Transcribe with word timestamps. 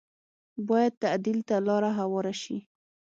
بايد 0.67 0.93
تعديل 1.03 1.39
ته 1.47 1.55
یې 1.59 1.63
لاره 1.67 1.89
هواره 1.99 2.33
شي 2.41 2.57